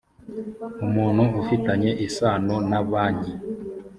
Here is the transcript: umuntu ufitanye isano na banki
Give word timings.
umuntu 0.85 1.23
ufitanye 1.41 1.91
isano 2.07 2.55
na 2.69 2.79
banki 2.89 3.33